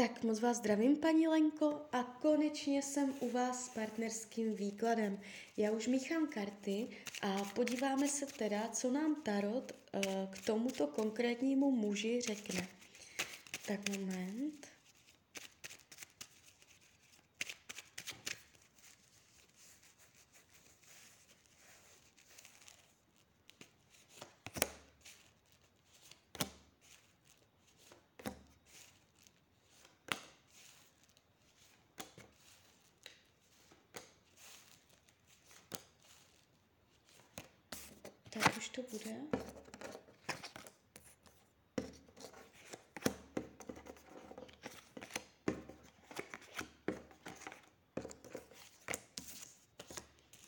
[0.00, 5.20] Tak moc vás zdravím, paní Lenko, a konečně jsem u vás s partnerským výkladem.
[5.56, 6.88] Já už míchám karty
[7.22, 12.68] a podíváme se teda, co nám Tarot uh, k tomuto konkrétnímu muži řekne.
[13.66, 14.69] Tak moment.
[38.80, 39.16] To bude.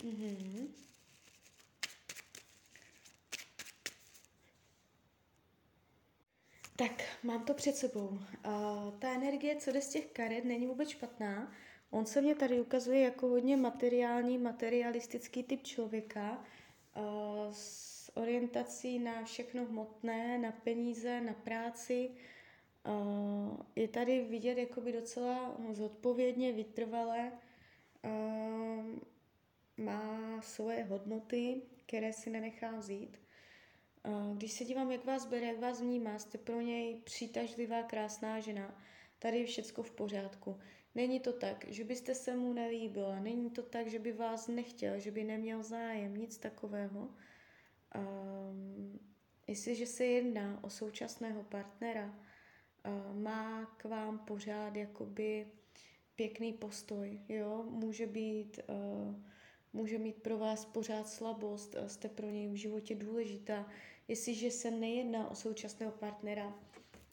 [0.05, 0.75] Mhm.
[6.77, 8.09] Tak, mám to před sebou.
[8.09, 8.19] Uh,
[8.99, 11.53] ta energie, co jde z těch karet, není vůbec špatná.
[11.91, 16.45] On se mě tady ukazuje jako hodně materiální, materialistický typ člověka,
[16.97, 22.11] uh, s orientací na všechno hmotné, na peníze, na práci.
[23.77, 27.33] Je tady vidět jakoby docela zodpovědně, vytrvalé.
[29.77, 33.21] Má svoje hodnoty, které si nenechá vzít.
[34.35, 38.83] Když se dívám, jak vás bere, jak vás vnímá, jste pro něj přitažlivá, krásná žena.
[39.19, 40.59] Tady je všecko v pořádku.
[40.95, 44.99] Není to tak, že byste se mu nelíbila, není to tak, že by vás nechtěl,
[44.99, 47.09] že by neměl zájem, nic takového.
[47.97, 49.01] Um,
[49.47, 55.47] jestliže se jedná o současného partnera, uh, má k vám pořád jakoby
[56.17, 59.15] pěkný postoj, jo, může být uh,
[59.73, 63.67] může mít pro vás pořád slabost, jste pro něj v životě důležitá.
[64.09, 66.47] Jestliže se nejedná o současného partnera,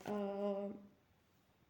[0.10, 0.74] uh,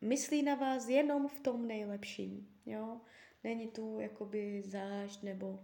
[0.01, 2.47] myslí na vás jenom v tom nejlepším.
[2.65, 3.01] Jo?
[3.43, 5.59] Není tu jakoby zášť nebo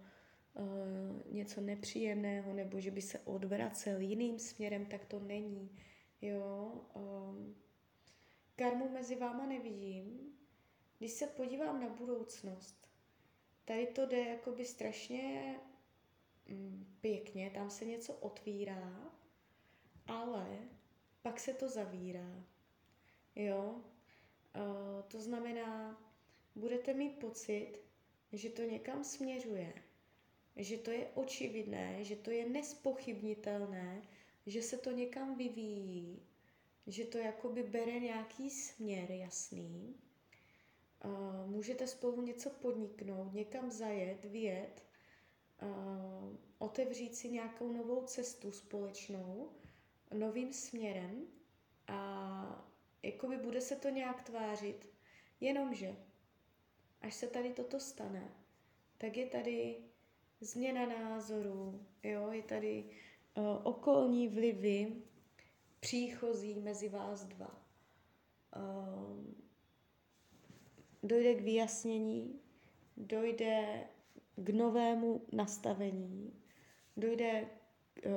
[0.55, 5.69] uh, něco nepříjemného, nebo že by se odvracel jiným směrem, tak to není.
[6.21, 6.73] Jo?
[6.93, 7.55] Um,
[8.55, 10.19] karmu mezi váma nevidím.
[10.97, 12.85] Když se podívám na budoucnost,
[13.65, 15.55] Tady to jde jakoby strašně
[16.47, 19.11] mm, pěkně, tam se něco otvírá,
[20.07, 20.57] ale
[21.21, 22.43] pak se to zavírá.
[23.35, 23.81] Jo?
[24.55, 26.01] Uh, to znamená,
[26.55, 27.79] budete mít pocit,
[28.31, 29.73] že to někam směřuje,
[30.55, 34.01] že to je očividné, že to je nespochybnitelné,
[34.45, 36.21] že se to někam vyvíjí,
[36.87, 39.95] že to jakoby bere nějaký směr jasný.
[41.05, 44.83] Uh, můžete spolu něco podniknout, někam zajet, vyjet,
[45.61, 49.49] uh, otevřít si nějakou novou cestu společnou,
[50.13, 51.27] novým směrem
[51.87, 52.69] a
[53.03, 54.89] jakoby bude se to nějak tvářit,
[55.41, 55.95] jenomže
[57.01, 58.31] až se tady toto stane,
[58.97, 59.77] tak je tady
[60.45, 62.85] změna názoru, jo, je tady
[63.37, 64.95] uh, okolní vlivy
[65.79, 67.61] příchozí mezi vás dva.
[68.55, 69.35] Uh,
[71.03, 72.39] dojde k vyjasnění,
[72.97, 73.83] dojde
[74.35, 76.33] k novému nastavení,
[76.97, 78.11] dojde eh,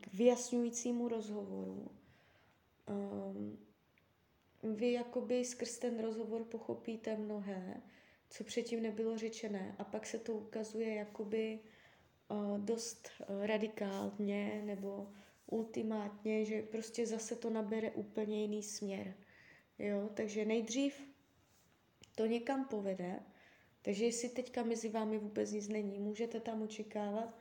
[0.00, 1.90] k vyjasňujícímu rozhovoru.
[2.86, 3.58] Ehm,
[4.62, 7.82] vy jakoby skrz ten rozhovor pochopíte mnohé,
[8.30, 15.12] co předtím nebylo řečené a pak se to ukazuje jakoby eh, dost eh, radikálně nebo
[15.46, 19.14] ultimátně, že prostě zase to nabere úplně jiný směr.
[19.78, 20.10] Jo?
[20.14, 21.02] Takže nejdřív
[22.14, 23.20] to někam povede.
[23.82, 27.38] Takže jestli teďka mezi vámi vůbec nic není, můžete tam očekávat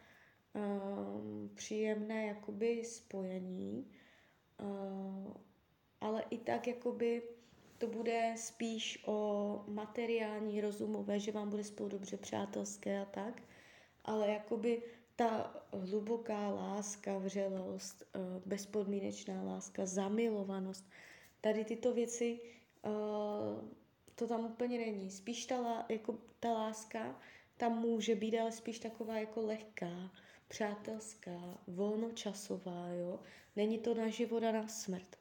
[0.53, 3.91] um, příjemné jakoby spojení,
[4.61, 5.33] uh,
[6.01, 7.21] ale i tak jakoby
[7.79, 13.41] to bude spíš o materiální, rozumové, že vám bude spolu dobře přátelské a tak,
[14.05, 14.83] ale jakoby
[15.15, 20.89] ta hluboká láska, vřelost, uh, bezpodmínečná láska, zamilovanost,
[21.41, 22.39] tady tyto věci
[22.85, 23.69] uh,
[24.15, 25.11] to tam úplně není.
[25.11, 27.19] Spíš ta, jako, ta láska
[27.57, 30.11] tam může být, ale spíš taková jako lehká,
[30.47, 33.19] přátelská, volnočasová, jo.
[33.55, 35.19] Není to na život a na smrt.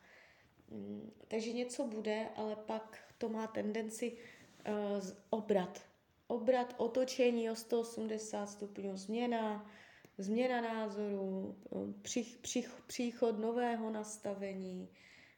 [1.29, 5.83] Takže něco bude, ale pak to má tendenci uh, obrat.
[6.27, 9.71] Obrat, otočení o 180 stupňů, změna,
[10.19, 11.57] změna názoru,
[12.03, 14.89] přich, přich, příchod nového nastavení,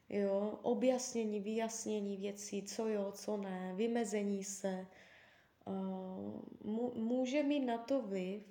[0.09, 4.87] jo, objasnění, vyjasnění věcí, co jo, co ne, vymezení se.
[5.65, 8.43] Uh, může mít na to vliv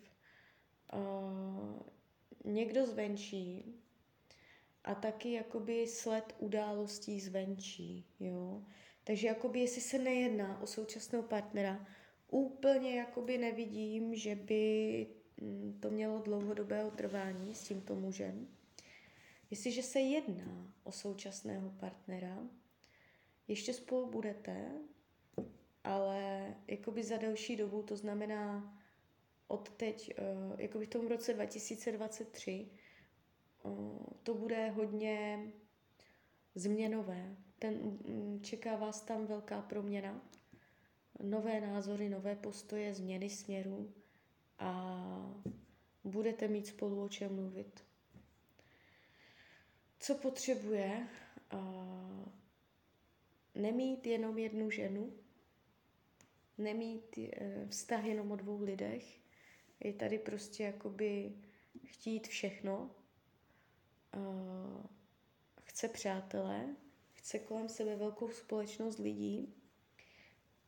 [0.93, 1.79] uh,
[2.45, 3.75] někdo zvenčí
[4.83, 8.63] a taky jakoby sled událostí zvenčí, jo.
[9.03, 11.87] Takže jakoby, jestli se nejedná o současného partnera,
[12.31, 15.07] úplně jakoby nevidím, že by
[15.41, 18.47] mm, to mělo dlouhodobého trvání s tímto mužem.
[19.51, 22.37] Jestliže se jedná o současného partnera,
[23.47, 24.71] ještě spolu budete,
[25.83, 28.75] ale jakoby za delší dobu, to znamená
[29.47, 30.23] od teď, eh,
[30.57, 32.88] jakoby v tom roce 2023, eh,
[34.23, 35.39] to bude hodně
[36.55, 37.35] změnové.
[37.59, 40.21] Ten, mm, čeká vás tam velká proměna,
[41.23, 43.93] nové názory, nové postoje, změny směru
[44.59, 45.41] a
[46.03, 47.83] budete mít spolu o čem mluvit.
[49.99, 51.07] Co potřebuje?
[53.55, 55.13] Nemít jenom jednu ženu,
[56.57, 57.25] nemít uh,
[57.69, 59.19] vztah jenom o dvou lidech,
[59.79, 61.33] je tady prostě jakoby
[61.85, 62.91] chtít všechno,
[64.17, 64.85] uh,
[65.63, 66.75] chce přátelé,
[67.13, 69.53] chce kolem sebe velkou společnost lidí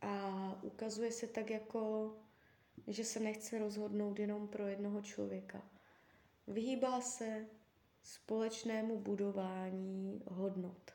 [0.02, 2.14] a ukazuje se tak jako,
[2.88, 5.64] že se nechce rozhodnout jenom pro jednoho člověka.
[6.48, 7.46] Vyhýbá se
[8.04, 10.92] společnému budování hodnot.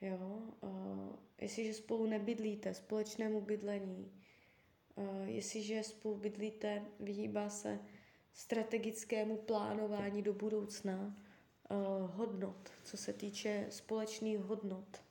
[0.00, 0.42] Jo?
[0.60, 4.12] Uh, jestliže spolu nebydlíte, společnému bydlení,
[4.94, 7.78] uh, jestliže spolu bydlíte, vyhýbá se
[8.32, 11.16] strategickému plánování do budoucna,
[12.06, 15.02] hodnot, co se týče společných hodnot.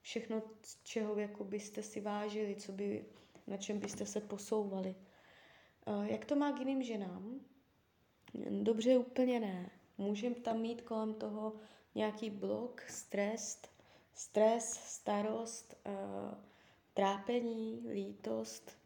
[0.00, 0.42] Všechno,
[0.82, 3.04] čeho jako byste si vážili, co by,
[3.46, 4.94] na čem byste se posouvali.
[5.86, 7.40] Uh, jak to má k jiným ženám?
[8.62, 9.70] Dobře, úplně ne.
[9.98, 11.52] Můžeme tam mít kolem toho
[11.94, 13.62] nějaký blok, stres,
[14.14, 16.38] stres, starost, uh,
[16.94, 18.78] trápení, lítost.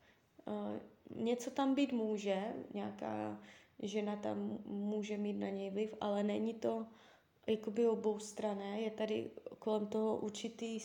[1.15, 3.41] Něco tam být může, nějaká
[3.83, 6.87] žena tam může mít na něj vliv, ale není to
[7.49, 8.81] jakoby obou strané.
[8.81, 10.81] Je tady kolem toho určitý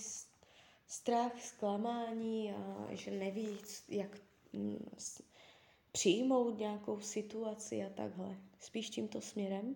[0.87, 3.57] strach, zklamání a že neví,
[3.89, 4.17] jak
[4.53, 4.89] mm,
[5.91, 8.37] přijmout nějakou situaci a takhle.
[8.59, 9.75] Spíš tímto směrem.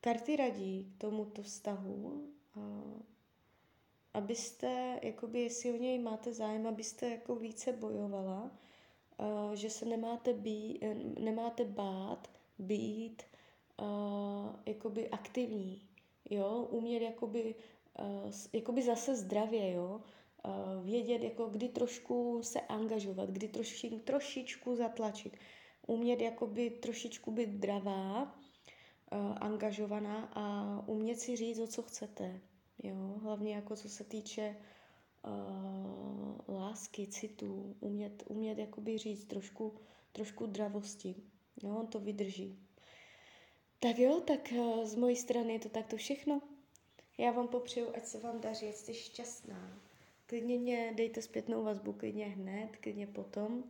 [0.00, 2.28] Karty radí k tomuto vztahu,
[4.14, 8.50] abyste, jakoby, jestli o něj máte zájem, abyste jako více bojovala,
[9.54, 10.80] že se nemáte, bí,
[11.18, 13.22] nemáte bát být
[13.80, 15.82] uh, jakoby aktivní,
[16.30, 17.54] jo, umět jakoby,
[17.98, 20.00] uh, jakoby zase zdravě, jo,
[20.44, 25.36] uh, vědět, jako kdy trošku se angažovat, kdy troši, trošičku zatlačit,
[25.86, 28.28] umět jakoby trošičku být dravá, uh,
[29.40, 32.40] angažovaná a umět si říct, o co chcete,
[32.82, 34.56] jo, hlavně jako co se týče
[35.26, 39.74] uh, lásky, citu, umět, umět jakoby říct trošku,
[40.12, 41.14] trošku dravosti,
[41.62, 42.69] jo, on to vydrží.
[43.82, 46.42] Tak jo, tak eh, z mojí strany je to takto všechno.
[47.18, 49.80] Já vám popřeju, ať se vám daří, ať jste šťastná.
[50.26, 53.64] Klidně mě dejte zpětnou vazbu, klidně hned, klidně potom.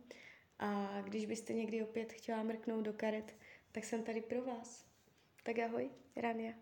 [0.59, 3.35] A když byste někdy opět chtěla mrknout do karet,
[3.71, 4.85] tak jsem tady pro vás.
[5.43, 6.53] Tak ahoj, Rania.